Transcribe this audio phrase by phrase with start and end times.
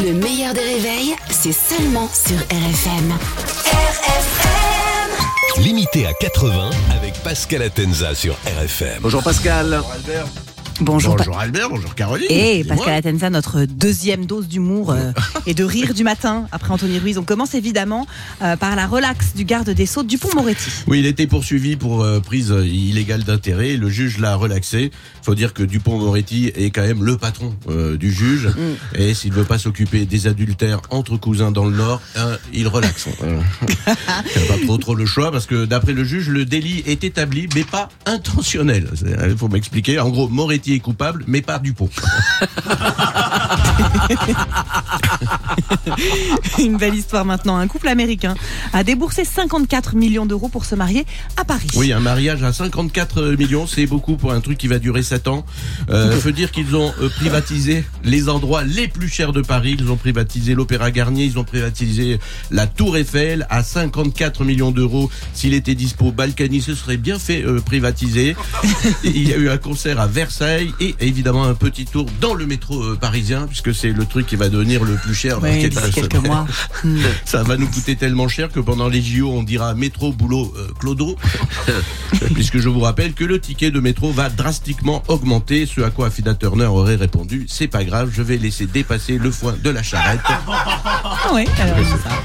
[0.00, 3.12] Le meilleur des réveils, c'est seulement sur RFM.
[3.66, 9.00] RFM Limité à 80 avec Pascal Atenza sur RFM.
[9.02, 9.82] Bonjour Pascal.
[9.82, 10.51] Bonjour.
[10.84, 12.26] Bonjour Albert, bonjour Caroline.
[12.28, 12.76] Et Dis-moi.
[12.76, 15.12] Pascal Atenza, notre deuxième dose d'humour euh,
[15.46, 17.18] et de rire du matin après Anthony Ruiz.
[17.18, 18.04] On commence évidemment
[18.42, 20.70] euh, par la relaxe du garde des Sceaux Dupont-Moretti.
[20.88, 23.76] Oui, il était poursuivi pour euh, prise illégale d'intérêt.
[23.76, 24.90] Le juge l'a relaxé.
[25.22, 27.54] Faut dire que Dupont-Moretti est quand même le patron
[27.98, 28.48] du juge.
[28.48, 29.00] Mm.
[29.00, 33.06] Et s'il veut pas s'occuper des adultères entre cousins dans le Nord, hein, il relaxe.
[33.86, 37.04] Il n'a pas trop trop le choix parce que d'après le juge, le délit est
[37.04, 38.90] établi mais pas intentionnel.
[39.28, 40.00] Il faut m'expliquer.
[40.00, 41.90] En gros, Moretti est coupable mais pas Dupont.
[46.58, 47.56] Une belle histoire maintenant.
[47.56, 48.34] Un couple américain
[48.72, 51.06] a déboursé 54 millions d'euros pour se marier
[51.36, 51.68] à Paris.
[51.74, 55.28] Oui, un mariage à 54 millions, c'est beaucoup pour un truc qui va durer 7
[55.28, 55.44] ans.
[55.90, 59.76] Euh, faut dire qu'ils ont euh, privatisé les endroits les plus chers de Paris.
[59.78, 62.18] Ils ont privatisé l'Opéra Garnier, ils ont privatisé
[62.50, 65.10] la Tour Eiffel à 54 millions d'euros.
[65.34, 68.36] S'il était dispo, Balkany se serait bien fait euh, privatiser.
[69.04, 72.46] Il y a eu un concert à Versailles et évidemment un petit tour dans le
[72.46, 75.74] métro euh, parisien puisque c'est le truc qui va devenir le plus cher Oui, quelques
[75.80, 76.30] d'ici quelques semaines.
[76.30, 76.46] mois.
[76.84, 76.98] Hmm.
[77.24, 80.68] Ça va nous coûter tellement cher que pendant les JO, on dira métro, boulot, euh,
[80.78, 81.16] clodo.
[82.34, 85.66] Puisque je vous rappelle que le ticket de métro va drastiquement augmenter.
[85.66, 89.30] Ce à quoi Affida Turner aurait répondu C'est pas grave, je vais laisser dépasser le
[89.30, 90.20] foin de la charrette.
[90.28, 92.21] Ah oui, alors c'est ça.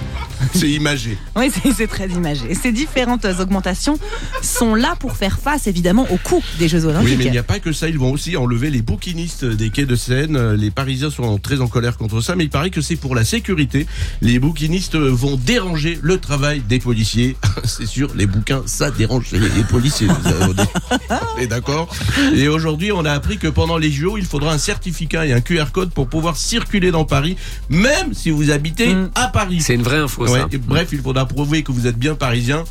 [0.54, 1.18] C'est imagé.
[1.36, 2.54] Oui, c'est- très imagé.
[2.54, 3.98] Ces différentes augmentations
[4.42, 7.18] sont là pour faire face évidemment au coût des Jeux Oui, Olympiques.
[7.20, 7.88] mais il n'y a pas que ça.
[7.88, 10.54] Ils vont aussi enlever les bouquinistes des quais de Seine.
[10.54, 13.24] Les Parisiens sont très en colère contre ça, mais il paraît que c'est pour la
[13.24, 13.88] sécurité.
[14.22, 17.38] Les bouquinistes vont déranger le travail des policiers.
[17.64, 20.08] c'est sûr, les bouquins, ça dérange les, les policiers.
[21.38, 21.88] On est- d'accord
[22.36, 25.40] Et aujourd'hui, on a appris que pendant les JO, il faudra un certificat et un
[25.42, 27.38] QR code pour pouvoir circuler dans Paris,
[27.70, 29.10] même si vous habitez Mm.
[29.16, 29.62] à Paris.
[29.62, 30.48] C'est une vraie info Ouais, ça.
[30.52, 32.64] et bref, il faudra prouver que vous êtes bien parisien.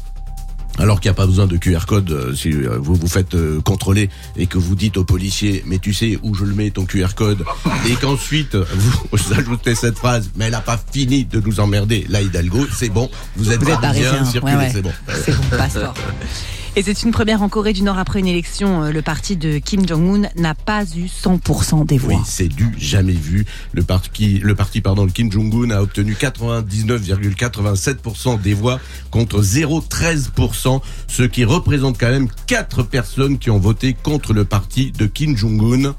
[0.79, 3.35] Alors qu'il n'y a pas besoin de QR code euh, si euh, vous vous faites
[3.35, 6.71] euh, contrôler et que vous dites au policier mais tu sais où je le mets
[6.71, 7.45] ton QR code
[7.89, 8.57] et qu'ensuite
[9.11, 12.91] vous ajoutez cette phrase mais elle a pas fini de nous emmerder là Hidalgo c'est
[12.91, 14.71] bon vous êtes Vous êtes parisien parisien, circulez ouais, ouais.
[14.71, 14.93] c'est bon
[15.25, 15.95] C'est bon, passeport.
[16.79, 18.83] Et c'est une première en Corée du Nord après une élection.
[18.83, 22.17] euh, Le parti de Kim Jong-un n'a pas eu 100% des voix.
[22.17, 23.47] Oui, c'est du jamais vu.
[23.73, 28.79] Le parti, le parti pardon, Kim Jong-un a obtenu 99,87% des voix
[29.11, 34.93] contre 0,13%, ce qui représente quand même 4 personnes qui ont voté contre le parti
[34.93, 35.95] de Kim Jong-un.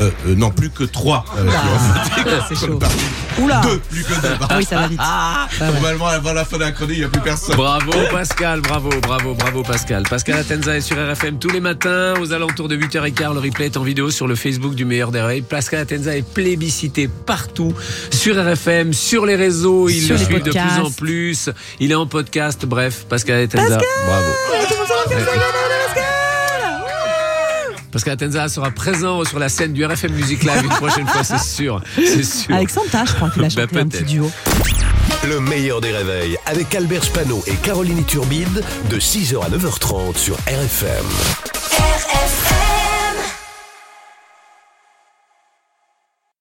[0.00, 3.40] Euh, euh, non, plus que 3 qui ont voté Ah.
[3.40, 4.28] Oula Deux, plus que 2.
[4.48, 5.00] Ah oui, ça va vite.
[5.60, 7.56] Normalement, avant la fin de la chronique, il n'y a plus personne.
[7.56, 10.04] Bravo Pascal, bravo, bravo, bravo Pascal.
[10.08, 13.34] Pascal Atenza est sur RFM tous les matins aux alentours de 8h15.
[13.34, 15.42] Le replay est en vidéo sur le Facebook du meilleur des réveils.
[15.42, 17.72] Pascal Atenza est plébiscité partout
[18.10, 19.88] sur RFM, sur les réseaux.
[19.88, 21.50] Il Sur le suit de plus en plus.
[21.80, 22.64] Il est en podcast.
[22.66, 24.28] Bref, Pascal Atenza, bravo.
[27.90, 31.38] Pascal Atenza sera présent sur la scène du RFM Music Live une prochaine fois, c'est
[31.38, 31.80] sûr.
[31.96, 32.54] C'est sûr.
[32.54, 34.30] Avec Santa, je crois qu'il a Bah, chanté un petit duo.
[35.26, 40.34] Le meilleur des réveils avec Albert Spano et Caroline Turbide de 6h à 9h30 sur
[40.46, 41.04] RFM.
[41.72, 42.57] RFM